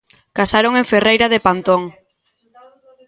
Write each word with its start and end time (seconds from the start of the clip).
Casaron 0.37 0.73
en 0.77 0.89
Ferreira 0.91 1.27
de 1.33 1.39
Pantón. 1.45 1.81